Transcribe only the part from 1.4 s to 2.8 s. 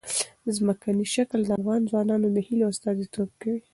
د افغان ځوانانو د هیلو